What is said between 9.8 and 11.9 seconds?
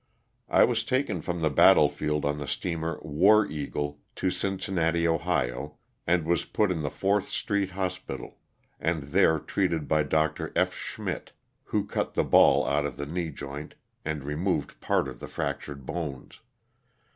by Dr. F. Schmidt, who